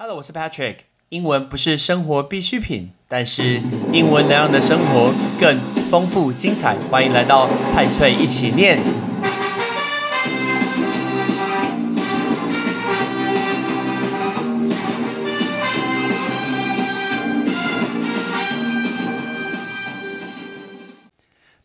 [0.00, 0.76] Hello，我是 Patrick。
[1.08, 3.60] 英文不是生活必需品，但是
[3.92, 5.58] 英文能让你的生活更
[5.90, 6.76] 丰富精彩。
[6.88, 8.78] 欢迎来到派翠一起念。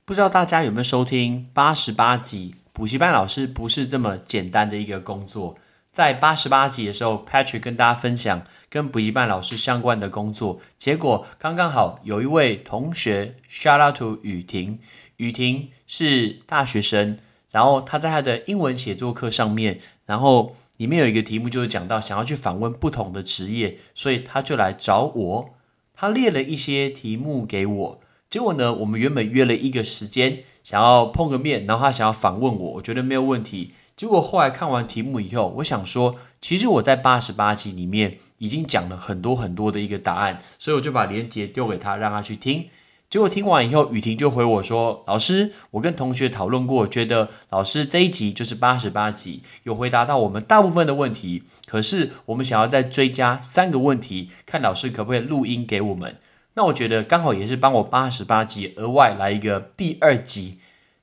[0.04, 2.56] 不知道大家有没有收听八十八集？
[2.74, 5.56] 补习班老师不是这么简单的一个工作。
[5.94, 14.80] 在八十八集的时候，Patrick 跟大家分享跟补习班老师相关的工作，结果刚刚好有一位同学，shout out to 雨婷，
[15.18, 17.20] 雨婷是大学生，
[17.52, 25.54] 然后他在他的英文写作课上面，然后里面有一个题目就是讲到想要去访问不同的职业，所以他就来找我，
[25.94, 33.74] 他列了一些题目给我，结果呢，我们原本约了一个时间，想要碰个面，然后他想要访问我，我觉得没有问题。
[33.96, 42.68] 结果后来看完题目以后，我想说，其实我在八十八集里面已经讲了很多很多的一个答案，所以我就把链接丢给他，让他去听。
[43.08, 51.44] 结果听完以后，雨婷就回我说：“老师，我跟同学讨论过，觉得老师这一集就是八十八集，有回答到我们大部分的问题。
[51.68, 56.18] 可是我们想要再追加三个问题，看老师可不可以录音给我们。
[56.56, 60.58] 那我觉得刚好也是帮我八十八集额外来一个第二集。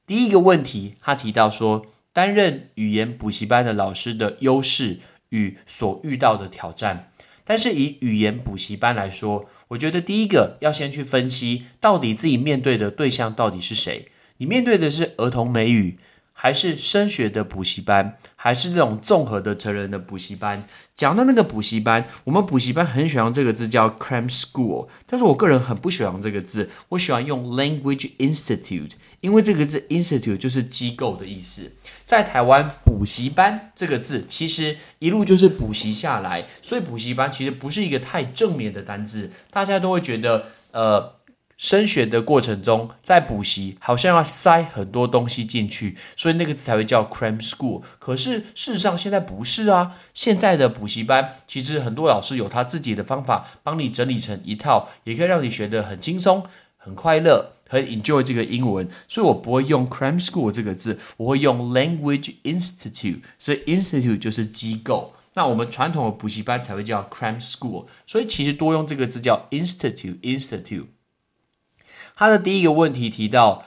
[0.05, 7.11] 第一个问题，他提到说。”担任语言补习班的老师的优势与所遇到的挑战，
[7.45, 14.09] 但是以语言补习班来说，我觉得第一个要先去分析，到底自己面对的对象到底是谁？
[14.39, 15.99] 你面对的是儿童美语。
[16.43, 20.65] 还是升学的补习班，还是这种综合的成人的补习班。
[20.95, 31.73] 讲到那个补习班，我们补习班很喜欢这个字叫 cram school，但是我个人很不喜欢这个字，我喜欢用 language institute，因为这个字 institute 就是机构的意思。
[32.07, 41.20] 在台湾，补习班这个字其实一路就是补习下来，所以补习班其实不是一个太正面的单字，大家都会觉得呃。
[41.61, 47.83] 升学的过程中，在补习好像要塞很多东西进去，所以那个字才会叫 cram school。
[47.99, 56.43] 可是事实上现在不是啊，现在的补习班其实很多老师有他自己的方法，帮你整理成一套，也可以让你学得很轻松、
[56.79, 58.89] 很快乐、很 enjoy 这个英文。
[59.07, 63.21] 所以我不会用 cram school 这个字，我会用 language institute。
[63.39, 67.85] 所以 institute 就是机构，那我们传统的补习班才会叫 cram school。
[68.07, 70.87] 所以其实多用这个字叫 institute，institute。
[72.21, 73.65] 他的第一个问题提到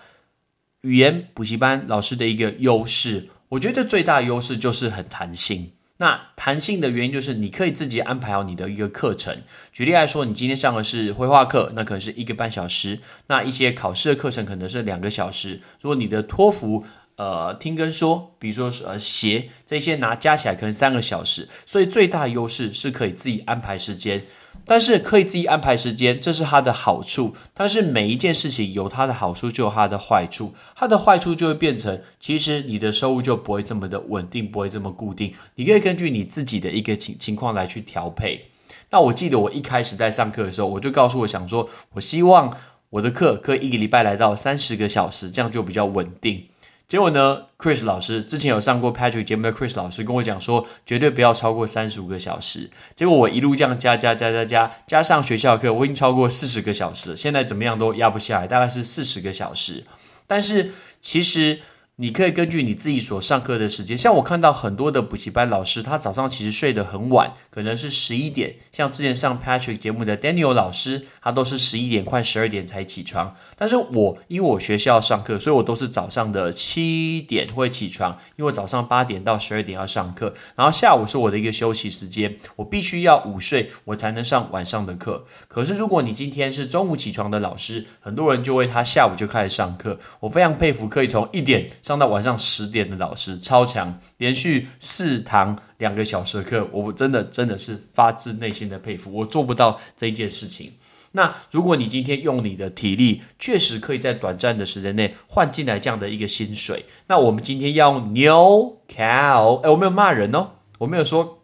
[0.81, 5.71] 语言补习班老师的一个优势，我觉得最大优势就是很弹性。
[5.97, 9.41] 那弹性的原因就是你可以自己安排好你的一个课程。
[9.71, 15.59] 举例来说，你今天上的是绘画课，那可能是一个半小时；那一些考试的课程可能是两个小时。
[15.81, 24.23] 如果你的托福，呃，听跟说，比如说呃写这些拿加起来可能三个小时，所以最大优势是可以自己安排时间。
[24.65, 27.35] 但是可以自己安排时间，这是它的好处。
[27.53, 30.53] 但是每一件事情有它的好处，就有它的坏处。
[30.75, 35.33] 它的坏处就会变成，其实你的收入就不会这么的稳定，不会这么固定。
[35.55, 38.45] 你可以根据你自己的一个情情况来去调配。
[38.89, 42.55] 那我记得我一开始在上课的时候，我就告诉我想说，我希望
[42.89, 46.45] 我的课可以一个礼拜来到三十个小时，这样就比较稳定。
[46.93, 52.69] 结果呢，Chris 老师之前有上过 Patrick 节目的 Chris 老师跟我讲说，绝对不要超过三十五个小时。
[52.95, 57.15] 结果我一路这样加加加加加，加上学校课，我已经超过四十个小时了。
[57.15, 59.83] 现在怎么样都压不下来，大概是四十个小时。
[60.27, 60.71] 但是
[61.01, 61.61] 其实。
[61.97, 68.55] 你可以根据你自己所上课的时间，像我看到很多的补习班老师，他早上其实睡得很晚，可能是十一点。
[68.71, 73.35] 像之前上 Patrick 节目的 Daniel 老师，他都是十一点快十二点才起床。
[73.55, 85.27] 但是我因为我学校上课，所以我都是早上的七点会起床，因为早上八点到十二点要上课，然后下午是我的一个休息时间，我必须要午睡，我才能上晚上的课。
[85.47, 89.99] 可是如果你今天是中午起床的老师，很多人就会他下午就开始上课。
[90.21, 91.69] 我非常佩服可以从一点。
[91.83, 99.11] 上到晚上十点的老师超强，连续四堂两个小时的课，我真的真的是发自内心的佩服。
[99.13, 100.71] 我做不到这一件事情。
[101.11, 106.85] 那如果你今天用你的体力，确实可以在短暂的时间内换进来这样的一个薪水。
[107.07, 111.43] 那我们今天要用牛 cow，哎，我没有骂人哦，我没有说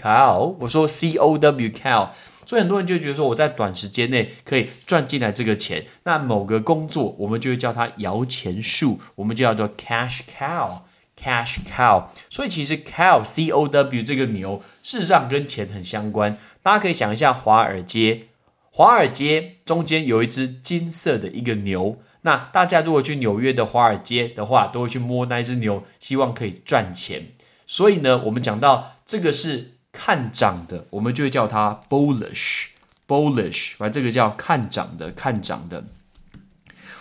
[0.00, 2.10] cow，我说 c o w cow。
[2.48, 12.06] 所以很多人就觉得说，我在短时间内可以赚进来这个钱，那某个工作我们就会叫它摇钱树，我们就叫做 cash cow，cash cow。
[12.30, 16.38] 所以其实 cow c o w 这个牛，事实上跟钱很相关。
[16.62, 18.28] 大家可以想一下华尔街，
[18.70, 27.26] 华尔街中间有一只金色的一个牛，那大家如果去纽约的华尔街的话，都会去摸那一只牛，希望可以赚钱。
[27.66, 29.74] 所以呢，我们讲到这个是。
[30.00, 35.84] 看涨的，我们就会叫它 bullish，bullish，反正这个叫看涨的，看涨的。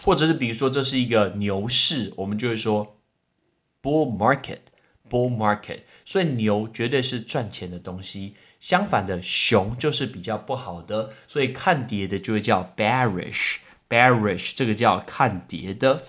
[0.01, 2.97] 或者是比如说这是一个牛市，我们就会说
[3.83, 5.81] bull market，bull market。
[6.03, 16.05] 所以牛绝对是赚钱的东西，相反的熊就是比较不好的，所以看跌的就会叫 bearish，bearish 这个叫看跌的。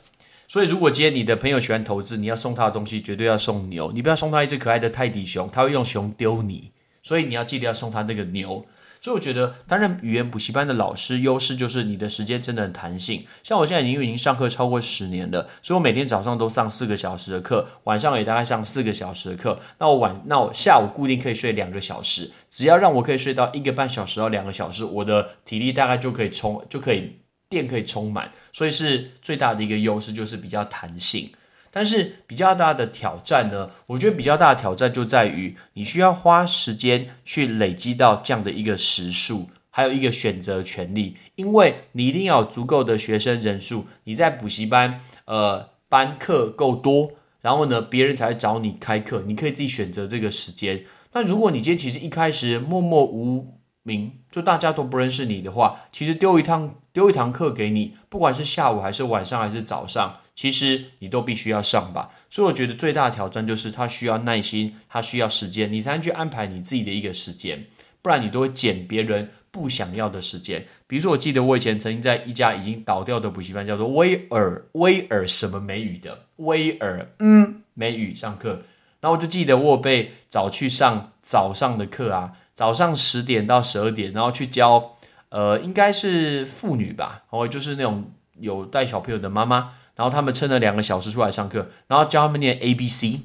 [0.47, 6.73] 所以如果今天你的朋友喜欢投资，你要送他的东西绝对要送牛，你不要送他一只可爱的泰迪熊，他会用熊丢你。
[7.09, 8.67] 所以你要记得要送他那个牛。
[9.01, 13.25] 所以我觉得担任语言补习班的老师，优势就是你的时间真的很弹性。
[13.43, 19.59] 像我现在因为已经上课超过十年了，所以我每天早上都上四个小时的课，晚上也大概上四个小时的课。
[19.79, 27.19] 那我晚那我下午固定可以睡两个小时，只要让我可以睡到一个半小时到两个小时，我的体力大概就可以充就可以
[27.49, 28.31] 电可以充满。
[28.53, 31.31] 所以是最大的一个优势就是比较弹性。
[31.71, 33.71] 但是比较大的挑战呢？
[33.87, 50.85] 我觉得比较大的挑战就在于你需要花时间去累积到这样的一个时数，还有一个选择权利，因为你一定要有足够的学生人数，你在补习班呃班课够多，然后呢别人才会找你开课，你可以自己选择这个时间。
[51.13, 53.58] 那如果你今天其实一开始默默无
[53.89, 60.21] 名，就大家都不认识你的话，其实丢一趟丢一堂课给你，不管是下午还是晚上还是早上。
[60.35, 67.67] 其实你都必须要上吧，所以我觉得最大的挑战就是它需要耐心，它需要时间，你才能去安排你自己的一个时间，
[68.03, 70.65] 不然你都会捡别人不想要的时间。
[70.87, 78.63] 比如说，我记得我以前曾经在一家已经倒掉的补习班，叫做威尔威尔什么美语的威尔嗯美语上课，
[79.01, 84.97] 然后我就记得我被找去上早上的课啊，早上十点到十二点，然后去教
[85.29, 88.11] 呃应该是妇女吧，或就是那种
[88.41, 89.75] 有带小朋友的妈妈。
[89.95, 93.21] 然后他们撑了两个小时出来上课，然后教他们念 A B C。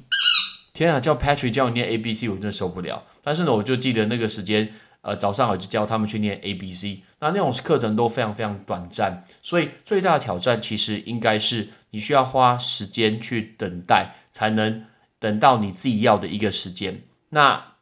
[0.72, 3.02] 天啊，叫 Patrick 教你念 A B C，我真的受不了。
[3.24, 7.02] 但是呢，我就记得那个时间，呃，早上我就教他们去念 A B C。
[7.18, 14.84] 那那种课程都非常非常短暂，所以最大的挑战其实应该是你需要花时间去等待，才能
[15.18, 17.02] 等到你自己要的一个时间。
[17.30, 17.73] 那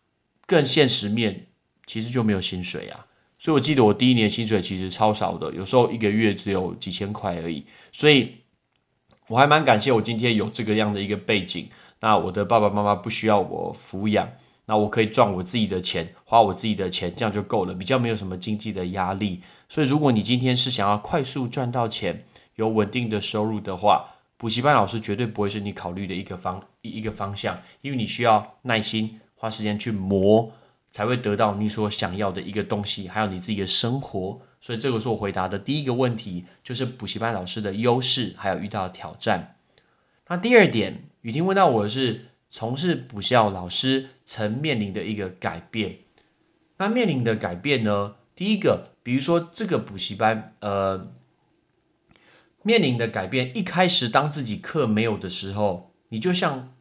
[0.52, 1.46] 更现实面，
[1.86, 3.06] 其实就没有薪水啊。
[3.38, 7.64] 所以我记得我第一年薪水其实超少的，有时候一个月只有几千块而已。
[7.92, 8.16] 所以。
[9.28, 11.66] 我还蛮感谢我今天有这个样的一个背景，
[12.00, 14.28] 那我的爸爸妈妈不需要我抚养，
[14.66, 19.40] 那我可以赚我自己的钱，花我自己的钱，这样就够了，比较没有什么经济的压力。
[19.70, 22.24] 所以如果你今天是想要快速赚到钱，
[22.56, 24.04] 有稳定的收入的话，
[24.36, 30.52] 补习班老师绝对不会是你考虑的一个方一一个方向，因为你需要耐心花时间去磨，
[30.88, 34.40] 才会得到你所想要的一个东西，还有你自己的生活。
[34.60, 39.56] 所以这个是我回答的第一个问题，就是补习班老师的优势，还有遇到的挑战。
[40.28, 45.98] 那第二点，雨婷问到我是从事补校老师曾面临的一个改变。
[46.76, 48.14] 那面临的改变呢？
[48.36, 51.12] 第一个，比如说这个补习班，呃，
[52.62, 56.72] 面临的改变，一开始当自己课没有的时候，你就像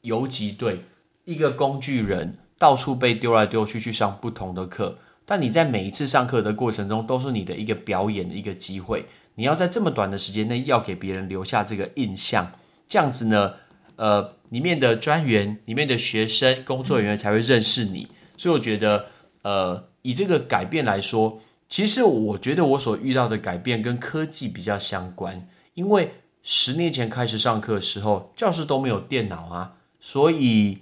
[0.00, 0.80] 游击队，
[1.26, 4.96] 一个工具人，到处被丢来丢去去上不同的课。
[5.24, 9.06] 但你在每一次上课的过程中，都是你的一个表演的一个机会。
[9.34, 12.52] 你要在这么短的时间内，要给别人留下这个印象，
[12.86, 13.54] 这样子呢，
[13.96, 18.06] 呃，里面的专员、里面的学生、工作人员才会认识你。
[18.36, 19.06] 所以我觉得，
[19.42, 25.48] 呃，以这个改变来说，其实我觉得我所遇到的改变跟科技比较相关。
[25.74, 26.12] 因为
[26.44, 30.78] 十年前开始上课的时候，教室都没有电脑啊，所以。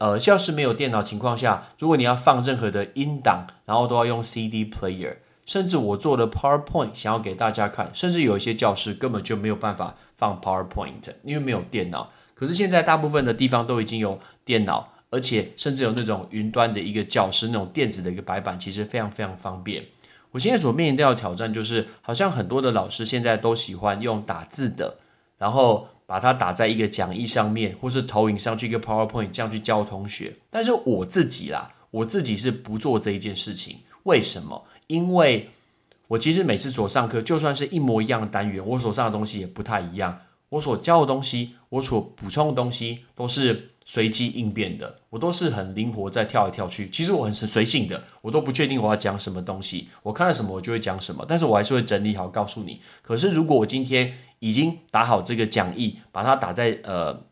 [0.00, 12.10] 呃，教室没有电脑情况下，如果你要放任何的音档，然后都要用 CD player，甚至我做的 PowerPoint 想要给大家看，甚至有一些教室根本就没有办法放 PowerPoint，因为没有电脑。
[12.34, 19.84] 可是现在大部分的地方都已经有电脑，而且甚至有那种云端的一个教室，那种电子的一个白板，其实非常非常方便。
[20.30, 24.96] 我现在所面临到的挑战就是，好像很多的老师现在都喜欢用打字的，
[25.36, 25.88] 然后。
[26.10, 30.34] 把它打在一个讲义上面，或是投影上去一个 PowerPoint，这样去教同学。
[30.50, 33.76] 但是我自己啦，我自己是不做这一件事情。
[34.02, 34.64] 为什么？
[34.88, 35.50] 因为
[36.08, 40.18] 我其实每次所上课，就算是一模一样的单元，我所上的东西也不太一样。
[40.48, 44.96] 我所教的东西，我所补充的东西，都是随机应变的。
[45.10, 46.90] 我都是很灵活，在跳来跳去。
[46.90, 49.88] 其实我很随性的，我都不确定我要讲什么东西。
[50.02, 51.24] 我看到什么，我就会讲什么。
[51.28, 52.80] 但是我还是会整理好，告诉你。
[53.00, 57.22] 可是如果我今天已经打好这个讲义，把它打在呃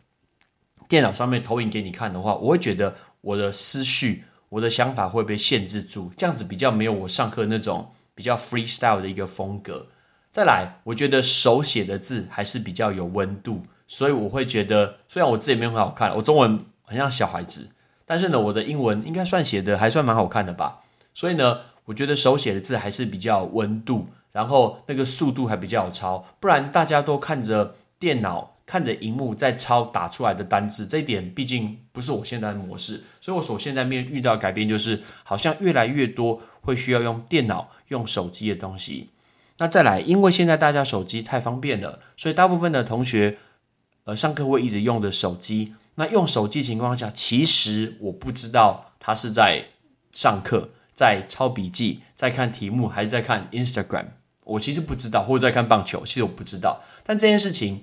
[0.88, 9.88] 电脑上面投影给你看的话，我会觉得我的思绪、我的想法会被限制住，这样子比较没有我上课那种比较 freestyle 的一个风格。
[10.30, 17.70] 再来，我觉得手写的字还是比较有温度，所以我会觉得，虽然我字也没有很好看，我中文很像小孩子，
[18.04, 20.80] 但是呢，我的英文应该算写的还算蛮好看的吧。
[21.14, 26.24] 所以呢，我觉得手写的字还是比较温度，然后那个速度还比较抄。
[26.38, 28.54] 不然大家都看着电脑。
[28.68, 39.08] 看着荧幕在抄打出来的单字，这一点毕竟不是我现在的模式，所以我所现在面遇到改变就是，好像越来越多会需要用电脑、用手机的东西。
[39.56, 43.38] 那再来，因为现在大家手机太方便了，所以大部分的同学，
[44.04, 45.74] 呃，上课会一直用的手机。
[45.94, 49.64] 那用手机情况下，其实我不知道他是在
[50.12, 54.08] 上课、在抄笔记、在看题目，还是在看 Instagram。
[54.48, 56.80] 我其实不知道，或者在看棒球，其实我不知道。
[57.04, 57.82] 但这件事情。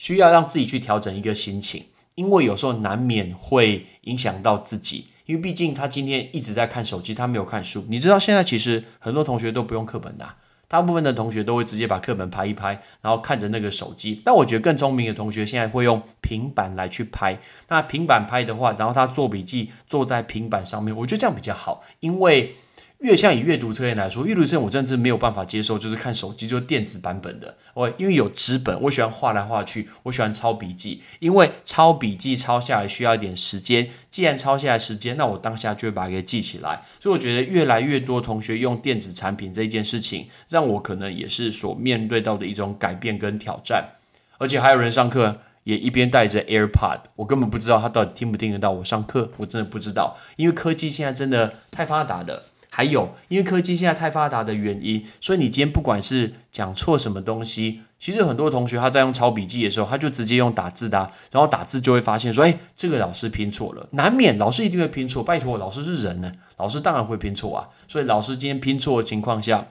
[0.00, 5.08] 需要让自己去调整一个心情，因为有时候难免会影响到自己。
[5.26, 7.84] 因为毕竟他今天一直在看手机，他没有看书。
[7.86, 10.36] 你知道现在其实很多同学都不用课本的，
[10.66, 14.22] 大部分的同学都会直接把课本拍一拍，然后看着那个手机。
[14.24, 17.38] 但我觉得更聪明的同学现在会用平板来去拍。
[17.68, 22.54] 那平板拍的话，然后他做笔记坐在平板上面，我觉得这样比较好，因为。
[23.00, 27.56] 越像以阅读测验来说，阅读测验我真的是没有办法接受，就是看手机就是电子版本的。
[27.72, 33.88] 我因为有纸本，我喜欢画来画去，我喜欢抄笔记，因为抄笔记抄下来需要一点时间。
[34.10, 36.82] 既然抄下来时间，那我当下就会把它给记起来。
[37.00, 43.92] 所以我觉得越来越多同学用电子产品这一件事情，让我可能也是所面对到的一种改变跟挑战。
[44.36, 52.44] 而且还有人上课也一边带着 AirPod，我根本不知道他到底听不听得到我上课，我真的不知道，因为科技现在真的太发达了。
[52.70, 65.22] 还有，因为科技现在太发达的原因，所以你今天不管是讲错什么东西，其实很多同学他在用抄笔记的时候，他就直接用打字的，然后打字就会发现说，哎，这个老师拼错了，难免老师一定会拼错。
[65.22, 67.68] 拜托，老师是人呢，老师当然会拼错啊。
[67.88, 69.66] 所以老师今天拼错的情况下，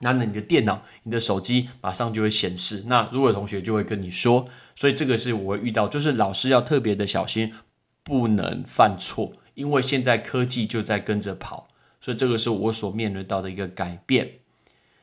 [0.00, 2.82] 那你的电脑、你的手机马上就会显示。
[2.88, 4.44] 那如果有同学就会跟你说，
[4.74, 7.54] 所以这个是我会遇到，就是老师要特别的小心，
[8.02, 11.67] 不能犯错，因为现在科技就在跟着跑。
[12.00, 14.32] 所以这个是我所面临到的一个改变。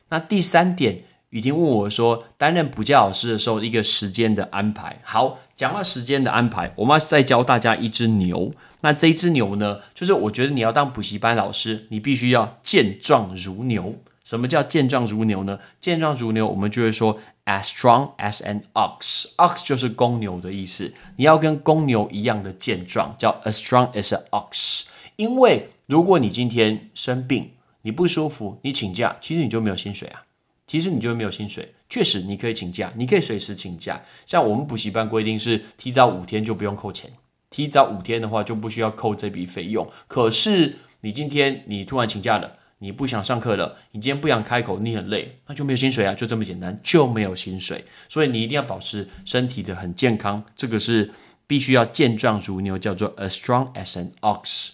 [0.08, 5.00] 那第三点，雨婷问我说，担任补教老师的时候，一个时间的安排。
[5.02, 8.52] 好，讲到时间的安排，我们要再教大家一只牛。
[8.82, 13.96] 那这一只牛呢，就是我觉得你要当补习班老师，你必须要健壮如牛。
[14.22, 15.58] 什么叫健壮如牛呢？
[15.80, 19.26] 健壮如牛，我们就会说 as strong as an ox。
[19.36, 24.86] ox 就是公牛的意思，你要跟公牛一样的健壮，叫 as strong as an ox。
[25.16, 27.50] 因为如果你今天生病，
[27.82, 30.22] 你不舒服，你请假，其实你就没有薪水啊。
[30.66, 31.74] 其实你就没有薪水。
[31.88, 34.02] 确实你可以请假，你可以随时请假。
[34.26, 37.12] 像我们补习班规定是提早五天就不用扣钱，
[37.48, 39.86] 提早五天的话就不需要扣这笔费用。
[40.08, 47.84] 可是你今天你突然请假了，你不想上课了，你今天不想开口，你很累，那就没有薪水啊，就这么简单，就没有薪水。
[48.08, 51.12] 所以你一定要保持身体的很健康，这个是
[51.46, 54.70] 必须要健壮如牛，叫做 as strong as an ox。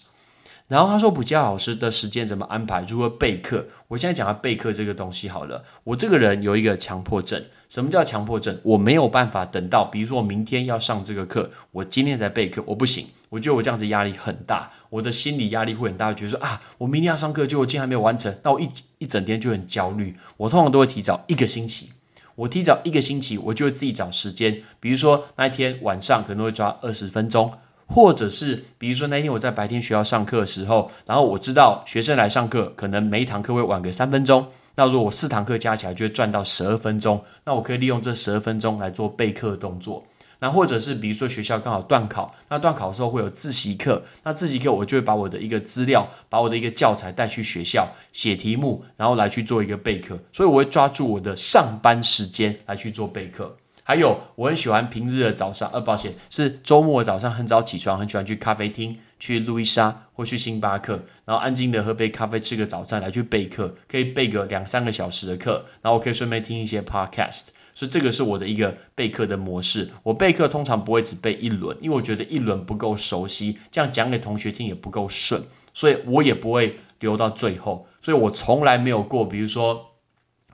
[0.69, 2.83] 然后他说补教老师的时间怎么安排？
[2.87, 3.67] 如何备课？
[3.89, 5.63] 我现在讲下备课这个东西好了。
[5.83, 7.43] 我这个人有一个强迫症。
[7.69, 8.57] 什么叫强迫症？
[8.63, 13.07] 我没有办法等到，比如说我明天要上这个课，我今天才备课，我不行。
[13.29, 20.15] 我觉得我这样子压力很大，我的心理压力会很大，觉得说啊，我明天要上课，就我今天还没有完成，那我一一整天就很焦虑。
[20.37, 21.89] 我通常都会提早一个星期，
[22.35, 27.51] 我提早一个星期，我就会自己找时间，比如说那一天晚上可能会抓二十分钟。
[27.87, 34.47] 或者是，比如说那天我在白天学校上课的时候，然后我知道学生来上课，可能每一堂课会晚个三分钟。
[34.75, 40.03] 那如果我四堂课加起来就会赚到十二分钟，那我可以利用这十二分钟来做备课动作。
[40.39, 50.19] 那或者是比如说学校刚好断考，那断考的时候会有自习课，那自习课我就会把我的一个资料，把我的一个教材带去学校写题目，然后来去做一个备课。
[50.33, 53.55] 所以我会抓住我的上班时间来去做备课。
[53.85, 69.89] 还有，我很喜欢平日的早上，呃，抱歉，是周末早上很早起床，很喜欢去咖啡厅，去路易莎或去星巴克，然后安静的喝杯咖啡，吃个早餐，来去备课，可以备个两三个小时的课，然后我可以顺便听一些 podcast，所以这个是我的一个备课的模式。
[70.03, 79.89] 我备课通常不会只备一轮，因为我觉得一轮不够熟悉，这样讲给同学听也不够顺，所以我也不会留到最后，所以我从来没有过，比如说。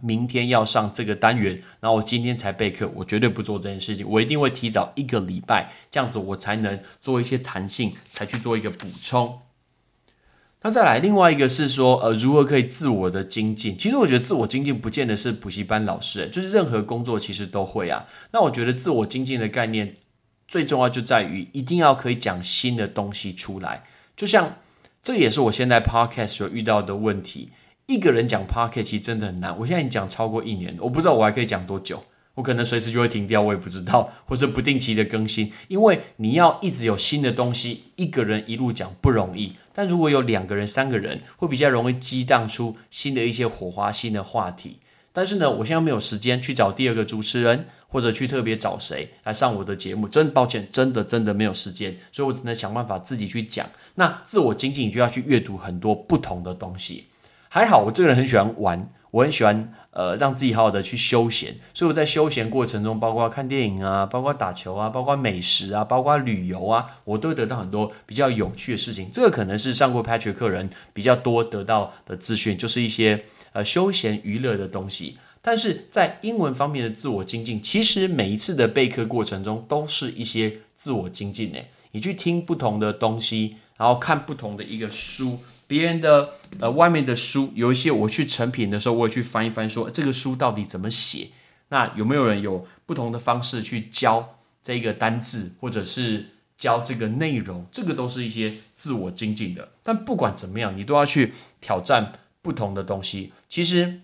[0.02, 9.40] 明天要上这个单元，然后我今天才备课，我绝对不做这件事情，我一定会提早一个礼拜，这样子我才能做一些弹性，才去做一个补充。
[10.62, 13.78] 那再来，另外一个是说，呃，如何可以自我的精进？
[13.78, 18.06] 其实我觉得自我精进不见得是补习班老师，就是任何工作其实都会啊。
[18.32, 19.94] 那我觉得自我精进的概念
[20.50, 23.86] 最重要就在于一定要可以讲新的东西出来，
[24.18, 24.58] 就像
[25.02, 27.52] 这也是我现在 podcast 所遇到的问题。
[27.90, 29.58] 一个人讲 p o c k e t 其实真的很难。
[29.58, 32.04] 我现在已经讲超过一年，我不知道我还可以讲多久。
[32.36, 39.54] 我可能随时就会停掉，我也不知道， 或者不定期的更新，因为你要一直有新的东西，一个人一路讲不容易。
[39.74, 44.78] 但如果有两个人、三个人，会比较容易激荡出新的一些火花、新的话题。
[45.12, 53.68] 但是呢，我现在没有时间去找第二个主持人，或者去特别找谁来上我的节目，真抱歉，真的真的没有时间，所以我只能想办法自己去讲。
[53.96, 57.06] 那自我精进，你就要去阅读很多不同的东西。
[57.52, 69.10] 还好，我这个人很喜欢玩，我很喜欢呃让自己好好的去休闲，所以我在休闲过程中，包括看电影啊，包括打球啊，包括美食啊，包括旅游啊，我都得到很多比较有趣的事情。
[69.12, 75.18] 这个可能是上过 Patrick 课人比较多得到的资讯，就是一些呃休闲娱乐的东西。
[75.42, 81.72] 但是在英文方面的自我精进，其实每一次的备课过程中都是一些自我精进诶。
[81.94, 85.40] 你去听不同的东西，然后看不同的一个书。
[85.70, 91.28] 别人的呃外面的书有一些，我去成品的时候，我也去翻一翻，说这个书到底怎么写？
[91.68, 97.68] 那有没有人有不同的方式去教这个单字，或者是教这个内容？
[97.72, 99.70] 这个都是一些自我精进的。
[99.84, 103.32] 但不管怎么样，你都要去挑战不同的东西。
[103.48, 104.02] 其实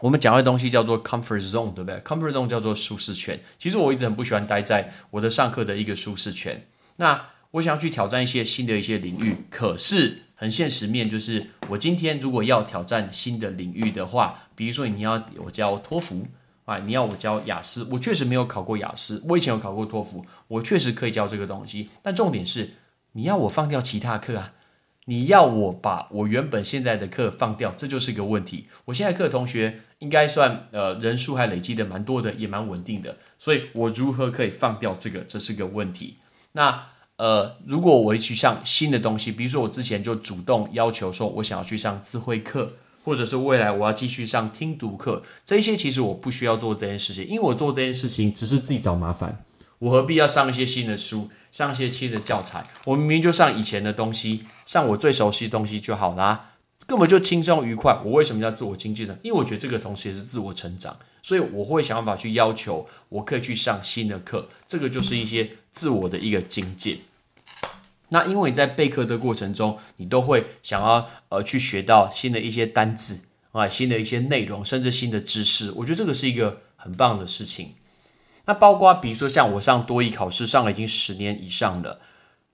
[0.00, 3.40] 我们讲的东西叫做 comfort zone，对不对？comfort zone 叫做舒适圈。
[3.58, 6.66] 其实我一直很不喜欢待在我的上课的一个舒适圈。
[6.96, 10.23] 那我想要去挑战一些新的一些领域，可是。
[10.36, 16.26] 很现实面就是，我今天如果要挑战新的领域的话，比如说你要我教托福
[16.64, 21.88] 啊，你要我教雅思，我确实没有考过雅思，我以前有考过托福，我确实可以教这个东西。
[22.02, 22.70] 但重点是，
[23.12, 24.52] 你要我放掉其他课啊，
[25.04, 28.66] 你要我把我原本现在的课放掉，这就是个问题。
[28.86, 36.16] 我现在课同学应该算呃人数还累积的蛮多的，也蛮稳定的，所以我如何可以放掉这个，这是个问题。
[36.52, 36.86] 那。
[37.16, 42.72] 呃，如果我去上新的东西，比如说我之前就主动要求说，我想要去上智慧课，
[43.04, 49.44] 或者是未来我要继续上听读课，这些其实我不需要做这件事情，因为我做这件事情只是自己找麻烦，
[49.78, 52.66] 我何必要上一些新的书，上一些新的教材？
[52.86, 56.53] 我明明就上以前的东西，上我最熟悉的东西就好啦，
[56.86, 58.00] 根本就轻松愉快。
[58.04, 59.18] 我为什么要自我精进呢？
[59.22, 65.50] 因为我觉得这个同时也是自我成长，所以我会想办法去要求我可以去上新的课，这个就是一些。
[65.74, 67.02] 自我的一个精进。
[68.10, 75.72] 那因为你在备课的过程中，你都会想要呃去学到新的一些单字啊，新的一些内容，甚至新的知识。
[75.72, 77.74] 我觉得这个是一个很棒的事情。
[78.44, 81.98] 那包括比如说像我上多艺考试上了已经十年以上了，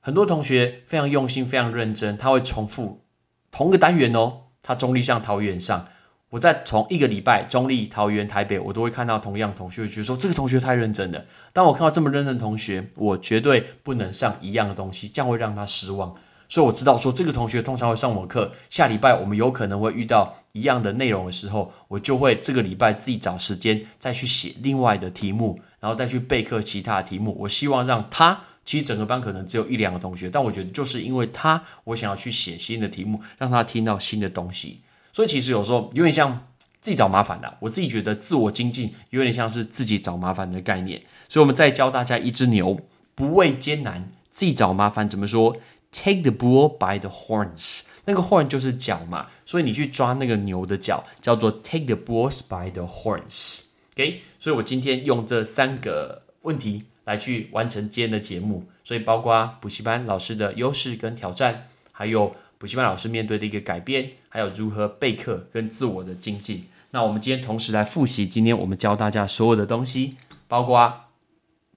[0.00, 3.02] 很多同学非常用心、非常认真，他会重复
[3.50, 5.86] 同一个单元哦，他中立上、桃园上。
[6.30, 11.26] 我在同一个礼拜中立桃园台北，我都会看到同样同学，觉得说这个同学太认真了。
[11.52, 16.14] 当我看到这么认真的同学，我绝对不能上一样的东西，这样会让他失望。
[16.48, 27.36] 所以我知道说这个同学通常会上我课，下礼拜我们有可能会遇到一样的内容的时候，我就会这个礼拜自己找时间再去写另外的题目，然后再去备课其他的题目。
[27.40, 34.80] 我希望让他，其实整个班可能只有一两个同学，但我觉得就是因为他，我想要去写新的题目，让他听到新的东西。
[35.12, 36.46] 所以其实有时候有点像
[36.80, 37.56] 自己找麻烦的。
[37.60, 41.02] 我自己觉得自我精进有点像是自己找麻烦的概念。
[41.28, 42.80] 所以我们再教大家一只牛
[43.14, 45.56] 不畏艰难，自己找麻烦怎么说
[45.92, 53.62] ？Take the bull by the horns，那个 horn 就是脚嘛，所以你去抓那个牛的脚，叫做 take the bulls by the horns。
[53.94, 58.68] OK，所以我今天用这三个问题来去完成今天的节目。
[58.84, 62.34] 所以包括补习班老师的优势跟挑战，还有。
[62.60, 66.66] 补习班老师面对的一个改变，还有如何备课跟自我的精进。
[66.90, 71.06] 那我们今天同时来复习，今天我们教大家所有的东西，包括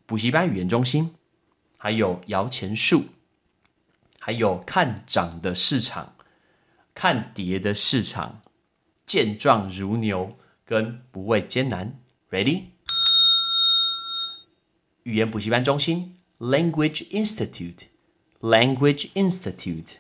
[0.06, 1.16] 补习班语言中心，
[1.78, 3.06] 还有摇钱树，
[4.20, 6.16] 还有看涨的市场，
[6.94, 8.42] 看跌的市场，
[9.06, 11.98] 健壮如牛跟不畏艰难。
[12.30, 12.73] Ready？
[15.04, 19.96] 语言补习班中心，Language Institute，Language Institute。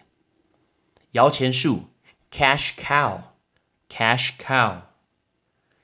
[1.12, 1.90] 摇钱树
[2.32, 4.84] ，cash cow，cash cow，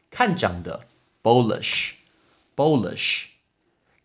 [0.10, 0.88] 看涨的
[1.22, 3.26] ，bullish，bullish，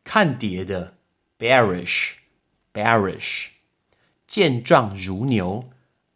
[0.03, 0.96] 看跌的
[1.38, 3.50] ，bearish，bearish，
[4.27, 5.70] 健壮如牛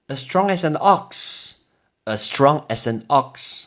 [0.09, 3.67] ，as strong as an ox，as strong as an ox，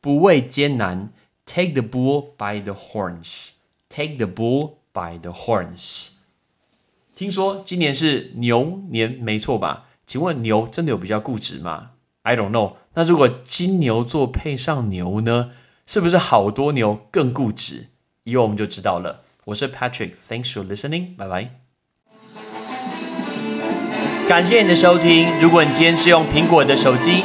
[0.00, 1.12] 不畏艰难
[1.46, 3.52] ，take the bull by the horns
[3.92, 6.10] Take the bull by the horns。
[7.14, 9.86] 听说今年是牛年，没错吧？
[10.06, 11.90] 请问牛真的有比较固执吗
[12.22, 12.76] ？I don't know。
[12.94, 15.50] 那如果金牛座配上牛呢？
[15.86, 17.88] 是不是好多牛更固执？
[18.22, 19.22] 以后我们就知道了。
[19.46, 21.50] 我是 Patrick，Thanks for listening，拜拜。
[24.28, 25.26] 感谢你的收听。
[25.40, 27.24] 如果你今天是用苹果的手机，